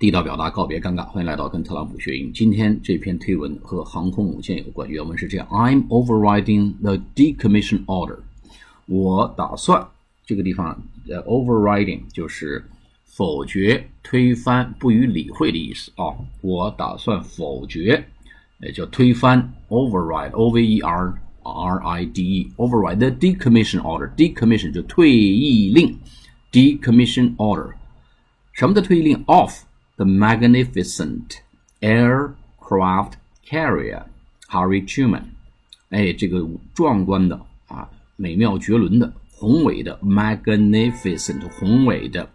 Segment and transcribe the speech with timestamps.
[0.00, 1.04] 地道表达，告别尴尬。
[1.04, 2.32] 欢迎来到跟特朗普学英。
[2.32, 8.16] 今天这篇推文和航空母舰有关，原文是这样：I'm overriding the decommission order。
[8.86, 9.86] 我打算
[10.24, 12.64] 这个地方呃，overriding 就是
[13.04, 16.16] 否决、推翻、不予理会的意思啊。
[16.40, 18.02] 我打算否决，
[18.62, 24.10] 也叫推翻，override，o v e r r i d e，override the decommission order。
[24.14, 25.94] decommission 就退役令
[26.50, 27.72] ，decommission order。
[28.54, 29.60] 什么的退役令？Off
[29.99, 31.41] the magnificent
[31.81, 33.13] aircraft
[33.47, 34.05] carrier
[34.49, 35.23] Harry Truman。
[35.89, 42.29] 哎，这个壮观的啊，美妙绝伦的、宏伟的 magnificent 宏伟的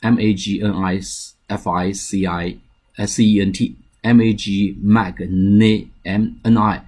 [0.00, 1.00] M A G N I
[1.46, 2.56] F I C I
[2.96, 6.84] S E N T M A G magni M N I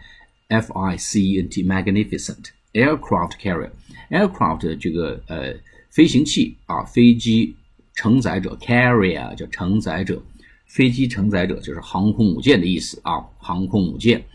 [0.48, 3.70] F I C E N T magnificent aircraft carrier
[4.10, 5.54] aircraft 这个呃
[5.90, 7.54] 飞行器啊飞机。
[8.01, 10.19] 承载者 carrier 叫承载者，
[10.65, 13.23] 飞机承载者就是航空母舰的意思啊。
[13.37, 14.25] 航空母舰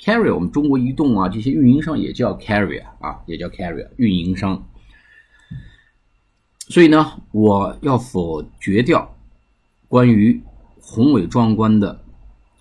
[0.00, 4.64] carrier，我们中国移动啊这些运营商也叫 carrier 啊，也叫 carrier 运营商。
[6.68, 9.12] 所以呢，我要否决掉
[9.88, 10.40] 关于
[10.80, 12.00] 宏伟壮观的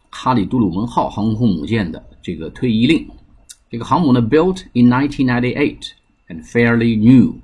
[0.10, 3.08] 哈里杜鲁门号航空母舰的这个退役令。
[3.70, 5.92] 这个航母呢，built in 1998
[6.30, 7.36] and fairly new。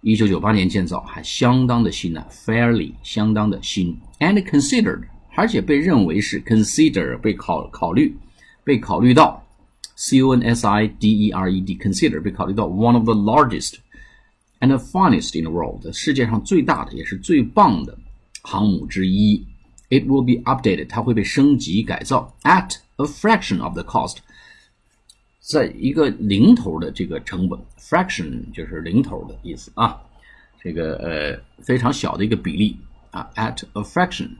[0.00, 5.02] 一九九八年建造，还相当的新呢，fairly 相当的新，and considered，
[5.36, 8.16] 而且被认为是 consider 被考考虑，
[8.64, 9.46] 被考虑到，
[9.94, 13.74] c o n s i d e r e d，consider 被考虑到 one of the largest
[14.60, 17.96] and the finest in the world，世界上最大的也是最棒的
[18.42, 19.46] 航母之一。
[19.88, 24.16] It will be updated，它会被升级改造，at a fraction of the cost。
[25.47, 29.97] 在一个零头的这个成本，fraction 就是零头的意思啊，
[30.61, 32.77] 这个呃非常小的一个比例
[33.11, 34.31] 啊，at a fraction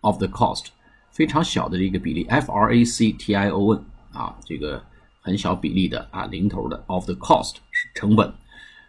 [0.00, 0.68] of the cost，
[1.10, 3.84] 非常小的一个比例，f r a c t i o n
[4.18, 4.82] 啊，这个
[5.20, 8.32] 很小比例的啊零头的 of the cost 是成本，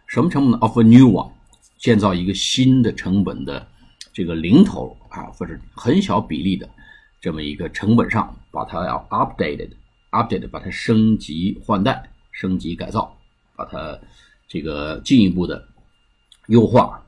[0.06, 1.30] 什么成本呢？of a new one，
[1.76, 3.68] 建造一个新的成本的
[4.14, 6.66] 这个零头啊，或者很小比例的
[7.20, 9.72] 这么一个成本上，把它要 updated。
[10.10, 13.16] Update 把它升级换代、升级改造，
[13.54, 13.98] 把它
[14.48, 15.68] 这个进一步的
[16.48, 17.04] 优化。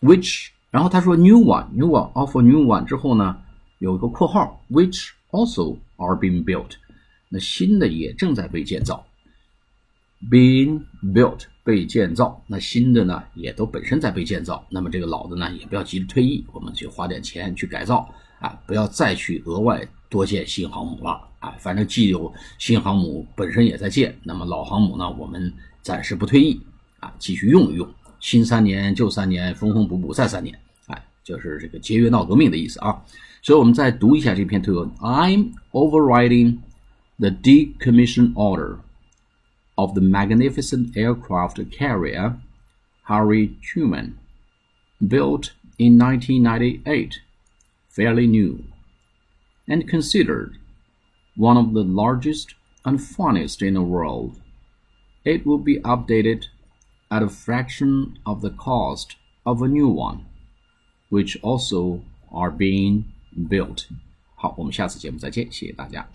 [0.00, 3.42] Which，然后他说 new one，new one，offer new one 之后呢，
[3.78, 6.72] 有一个括号，which also are being built，
[7.28, 9.06] 那新的也正在被建造。
[10.30, 14.64] Being built 被建造，那新的呢也都本身在被建造。
[14.70, 21.28] 那么这个老的呢也不要急着退役，我们去花点钱去改造啊，不要再去额外多建新航母了。
[21.41, 26.61] 啊，反正既有新航母本身也在建，那么老航母呢，我们暂时不退役
[26.99, 27.87] 啊，继续用一用，
[28.19, 33.03] 新三年旧三年，缝缝补补再三年，哎，就是这个节约闹革命的意思啊。
[33.41, 36.57] 所以我们再读一下这篇推文：I'm overriding
[37.17, 38.79] the decommission order
[39.75, 42.35] of the magnificent aircraft carrier
[43.03, 44.13] Harry Truman,
[44.99, 47.21] built in 1998,
[47.89, 48.59] fairly new,
[49.67, 50.53] and considered
[51.35, 54.39] one of the largest and funniest in the world.
[55.23, 56.45] It will be updated
[57.09, 59.15] at a fraction of the cost
[59.45, 60.25] of a new one,
[61.09, 63.05] which also are being
[63.49, 63.87] built.
[64.35, 66.07] 好，我们下次节目再见，谢谢大家。